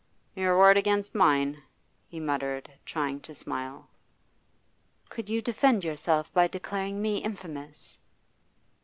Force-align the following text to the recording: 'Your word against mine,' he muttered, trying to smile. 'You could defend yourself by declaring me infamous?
'Your 0.33 0.57
word 0.57 0.77
against 0.77 1.13
mine,' 1.13 1.61
he 2.07 2.19
muttered, 2.19 2.71
trying 2.85 3.19
to 3.19 3.35
smile. 3.35 3.87
'You 5.15 5.43
could 5.43 5.43
defend 5.43 5.83
yourself 5.83 6.33
by 6.33 6.47
declaring 6.47 6.99
me 6.99 7.17
infamous? 7.17 7.99